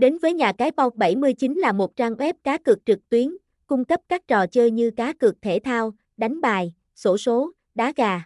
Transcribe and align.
Đến 0.00 0.18
với 0.18 0.34
nhà 0.34 0.52
cái 0.52 0.70
POG 0.72 0.90
79 0.96 1.54
là 1.54 1.72
một 1.72 1.96
trang 1.96 2.14
web 2.14 2.32
cá 2.44 2.58
cược 2.58 2.86
trực 2.86 3.08
tuyến, 3.08 3.36
cung 3.66 3.84
cấp 3.84 4.00
các 4.08 4.28
trò 4.28 4.46
chơi 4.46 4.70
như 4.70 4.90
cá 4.90 5.12
cược 5.12 5.42
thể 5.42 5.58
thao, 5.64 5.92
đánh 6.16 6.40
bài, 6.40 6.74
sổ 6.94 7.16
số, 7.16 7.52
đá 7.74 7.92
gà. 7.96 8.22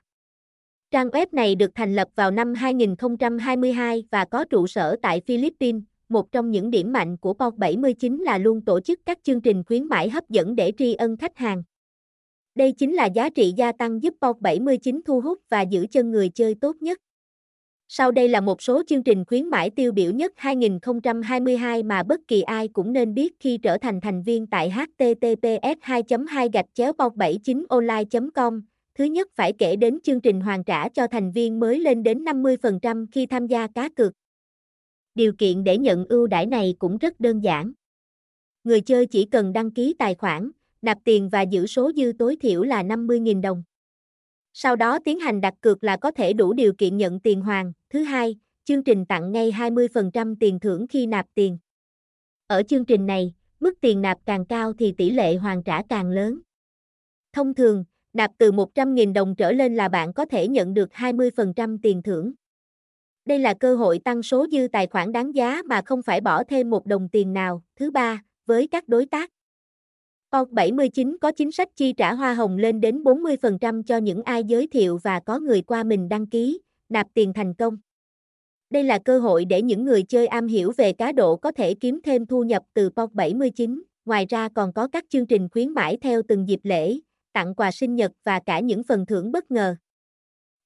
Trang 0.90 1.08
web 1.08 1.26
này 1.32 1.54
được 1.54 1.70
thành 1.74 1.94
lập 1.94 2.08
vào 2.16 2.30
năm 2.30 2.54
2022 2.54 4.04
và 4.10 4.24
có 4.24 4.44
trụ 4.44 4.66
sở 4.66 4.96
tại 5.02 5.20
Philippines. 5.26 5.82
Một 6.08 6.32
trong 6.32 6.50
những 6.50 6.70
điểm 6.70 6.92
mạnh 6.92 7.16
của 7.16 7.34
POG 7.34 7.58
79 7.58 8.18
là 8.18 8.38
luôn 8.38 8.60
tổ 8.60 8.80
chức 8.80 9.00
các 9.06 9.18
chương 9.22 9.40
trình 9.40 9.62
khuyến 9.64 9.84
mãi 9.84 10.10
hấp 10.10 10.28
dẫn 10.28 10.56
để 10.56 10.72
tri 10.78 10.94
ân 10.94 11.16
khách 11.16 11.36
hàng. 11.36 11.62
Đây 12.54 12.72
chính 12.72 12.94
là 12.94 13.06
giá 13.06 13.30
trị 13.30 13.52
gia 13.56 13.72
tăng 13.72 14.02
giúp 14.02 14.14
POG 14.20 14.36
79 14.40 15.00
thu 15.06 15.20
hút 15.20 15.38
và 15.48 15.62
giữ 15.62 15.86
chân 15.90 16.10
người 16.10 16.28
chơi 16.28 16.54
tốt 16.60 16.76
nhất. 16.80 16.98
Sau 17.88 18.10
đây 18.10 18.28
là 18.28 18.40
một 18.40 18.62
số 18.62 18.82
chương 18.86 19.02
trình 19.02 19.24
khuyến 19.24 19.50
mãi 19.50 19.70
tiêu 19.70 19.92
biểu 19.92 20.10
nhất 20.10 20.32
2022 20.36 21.82
mà 21.82 22.02
bất 22.02 22.20
kỳ 22.28 22.42
ai 22.42 22.68
cũng 22.68 22.92
nên 22.92 23.14
biết 23.14 23.32
khi 23.40 23.58
trở 23.58 23.78
thành 23.78 24.00
thành 24.00 24.22
viên 24.22 24.46
tại 24.46 24.70
https 24.70 25.78
2 25.80 26.02
2 26.28 26.48
gạch 26.52 26.66
chéo 26.74 26.92
79 27.16 27.64
online 27.68 28.04
com 28.34 28.62
Thứ 28.94 29.04
nhất 29.04 29.28
phải 29.34 29.52
kể 29.52 29.76
đến 29.76 29.98
chương 30.02 30.20
trình 30.20 30.40
hoàn 30.40 30.64
trả 30.64 30.88
cho 30.88 31.06
thành 31.06 31.32
viên 31.32 31.60
mới 31.60 31.80
lên 31.80 32.02
đến 32.02 32.24
50% 32.24 33.06
khi 33.12 33.26
tham 33.26 33.46
gia 33.46 33.66
cá 33.66 33.88
cược. 33.88 34.12
Điều 35.14 35.32
kiện 35.38 35.64
để 35.64 35.78
nhận 35.78 36.04
ưu 36.08 36.26
đãi 36.26 36.46
này 36.46 36.74
cũng 36.78 36.98
rất 36.98 37.20
đơn 37.20 37.40
giản. 37.40 37.72
Người 38.64 38.80
chơi 38.80 39.06
chỉ 39.06 39.24
cần 39.24 39.52
đăng 39.52 39.70
ký 39.70 39.94
tài 39.98 40.14
khoản, 40.14 40.50
nạp 40.82 40.98
tiền 41.04 41.28
và 41.28 41.42
giữ 41.42 41.66
số 41.66 41.92
dư 41.96 42.12
tối 42.18 42.36
thiểu 42.40 42.62
là 42.62 42.82
50.000 42.82 43.40
đồng. 43.40 43.62
Sau 44.56 44.76
đó 44.76 44.98
tiến 44.98 45.18
hành 45.18 45.40
đặt 45.40 45.54
cược 45.60 45.84
là 45.84 45.96
có 45.96 46.10
thể 46.10 46.32
đủ 46.32 46.52
điều 46.52 46.72
kiện 46.72 46.96
nhận 46.96 47.20
tiền 47.20 47.40
hoàn. 47.40 47.72
Thứ 47.90 48.02
hai, 48.02 48.36
chương 48.64 48.84
trình 48.84 49.06
tặng 49.06 49.32
ngay 49.32 49.50
20% 49.52 50.36
tiền 50.40 50.60
thưởng 50.60 50.86
khi 50.86 51.06
nạp 51.06 51.26
tiền. 51.34 51.58
Ở 52.46 52.62
chương 52.62 52.84
trình 52.84 53.06
này, 53.06 53.34
mức 53.60 53.74
tiền 53.80 54.02
nạp 54.02 54.18
càng 54.26 54.46
cao 54.46 54.72
thì 54.72 54.92
tỷ 54.92 55.10
lệ 55.10 55.36
hoàn 55.36 55.62
trả 55.62 55.82
càng 55.88 56.10
lớn. 56.10 56.40
Thông 57.32 57.54
thường, 57.54 57.84
nạp 58.12 58.30
từ 58.38 58.52
100.000 58.52 59.12
đồng 59.12 59.34
trở 59.34 59.52
lên 59.52 59.76
là 59.76 59.88
bạn 59.88 60.12
có 60.12 60.24
thể 60.24 60.48
nhận 60.48 60.74
được 60.74 60.92
20% 60.92 61.78
tiền 61.82 62.02
thưởng. 62.02 62.32
Đây 63.24 63.38
là 63.38 63.54
cơ 63.54 63.76
hội 63.76 63.98
tăng 63.98 64.22
số 64.22 64.46
dư 64.52 64.68
tài 64.72 64.86
khoản 64.86 65.12
đáng 65.12 65.34
giá 65.34 65.62
mà 65.66 65.82
không 65.86 66.02
phải 66.02 66.20
bỏ 66.20 66.44
thêm 66.44 66.70
một 66.70 66.86
đồng 66.86 67.08
tiền 67.08 67.32
nào. 67.32 67.62
Thứ 67.76 67.90
ba, 67.90 68.22
với 68.46 68.66
các 68.66 68.88
đối 68.88 69.06
tác. 69.06 69.30
POG 70.34 70.54
79 70.54 71.16
có 71.20 71.32
chính 71.32 71.52
sách 71.52 71.68
chi 71.76 71.92
trả 71.92 72.14
hoa 72.14 72.34
hồng 72.34 72.56
lên 72.56 72.80
đến 72.80 73.02
40% 73.02 73.82
cho 73.82 73.96
những 73.96 74.22
ai 74.22 74.44
giới 74.44 74.66
thiệu 74.66 74.98
và 75.02 75.20
có 75.20 75.38
người 75.38 75.62
qua 75.62 75.82
mình 75.82 76.08
đăng 76.08 76.26
ký, 76.26 76.60
nạp 76.88 77.06
tiền 77.14 77.32
thành 77.32 77.54
công. 77.54 77.78
Đây 78.70 78.84
là 78.84 78.98
cơ 78.98 79.18
hội 79.18 79.44
để 79.44 79.62
những 79.62 79.84
người 79.84 80.02
chơi 80.02 80.26
am 80.26 80.46
hiểu 80.46 80.72
về 80.76 80.92
cá 80.92 81.12
độ 81.12 81.36
có 81.36 81.52
thể 81.52 81.74
kiếm 81.74 82.00
thêm 82.04 82.26
thu 82.26 82.42
nhập 82.42 82.62
từ 82.74 82.90
POC 82.90 83.12
79. 83.12 83.82
Ngoài 84.04 84.26
ra 84.28 84.48
còn 84.54 84.72
có 84.72 84.88
các 84.88 85.04
chương 85.08 85.26
trình 85.26 85.48
khuyến 85.48 85.70
mãi 85.70 85.98
theo 86.00 86.22
từng 86.28 86.48
dịp 86.48 86.60
lễ, 86.62 86.98
tặng 87.32 87.54
quà 87.54 87.70
sinh 87.70 87.94
nhật 87.94 88.12
và 88.24 88.40
cả 88.46 88.60
những 88.60 88.82
phần 88.82 89.06
thưởng 89.06 89.32
bất 89.32 89.50
ngờ. 89.50 89.76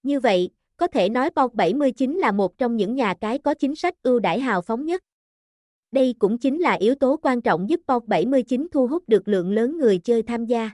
Như 0.02 0.20
vậy, 0.20 0.50
có 0.76 0.86
thể 0.86 1.08
nói 1.08 1.30
POC 1.30 1.54
79 1.54 2.14
là 2.14 2.32
một 2.32 2.58
trong 2.58 2.76
những 2.76 2.94
nhà 2.94 3.14
cái 3.14 3.38
có 3.38 3.54
chính 3.54 3.74
sách 3.74 3.94
ưu 4.02 4.18
đãi 4.18 4.40
hào 4.40 4.62
phóng 4.62 4.84
nhất. 4.86 5.02
Đây 5.92 6.14
cũng 6.18 6.38
chính 6.38 6.58
là 6.58 6.72
yếu 6.72 6.94
tố 6.94 7.16
quan 7.22 7.40
trọng 7.42 7.68
giúp 7.68 7.80
POC 7.86 8.08
79 8.08 8.66
thu 8.72 8.86
hút 8.86 9.02
được 9.06 9.28
lượng 9.28 9.52
lớn 9.52 9.78
người 9.78 9.98
chơi 9.98 10.22
tham 10.22 10.44
gia. 10.44 10.70